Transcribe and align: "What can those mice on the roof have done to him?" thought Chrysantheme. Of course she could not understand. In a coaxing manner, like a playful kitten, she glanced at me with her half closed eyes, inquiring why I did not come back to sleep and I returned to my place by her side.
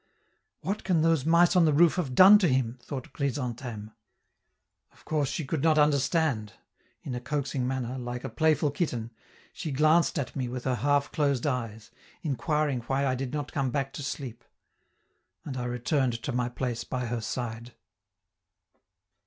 "What 0.61 0.83
can 0.83 1.03
those 1.03 1.27
mice 1.27 1.55
on 1.55 1.65
the 1.65 1.73
roof 1.73 1.97
have 1.97 2.15
done 2.15 2.39
to 2.39 2.47
him?" 2.47 2.79
thought 2.81 3.13
Chrysantheme. 3.13 3.91
Of 4.91 5.05
course 5.05 5.29
she 5.29 5.45
could 5.45 5.61
not 5.61 5.77
understand. 5.77 6.53
In 7.03 7.13
a 7.13 7.21
coaxing 7.21 7.67
manner, 7.67 7.99
like 7.99 8.23
a 8.23 8.29
playful 8.29 8.71
kitten, 8.71 9.11
she 9.53 9.69
glanced 9.71 10.17
at 10.17 10.35
me 10.35 10.47
with 10.49 10.63
her 10.63 10.73
half 10.73 11.11
closed 11.11 11.45
eyes, 11.45 11.91
inquiring 12.23 12.79
why 12.87 13.05
I 13.05 13.13
did 13.13 13.31
not 13.31 13.51
come 13.53 13.69
back 13.69 13.93
to 13.93 14.01
sleep 14.01 14.43
and 15.45 15.55
I 15.55 15.65
returned 15.65 16.23
to 16.23 16.31
my 16.31 16.49
place 16.49 16.83
by 16.83 17.05
her 17.05 17.21
side. 17.21 17.73